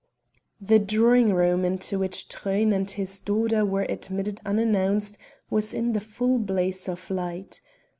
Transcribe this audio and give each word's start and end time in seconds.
The 0.59 0.79
drawing 0.79 1.31
room 1.31 1.63
into 1.63 1.99
which 1.99 2.27
Truyn 2.27 2.73
and 2.73 2.89
his 2.89 3.19
daughter 3.21 3.63
were 3.63 3.83
admitted 3.87 4.41
unannounced 4.43 5.19
was 5.51 5.75
in 5.75 5.93
the 5.93 5.99
full 6.01 6.39
blaze 6.39 6.89
of 6.89 7.11
light. 7.11 7.61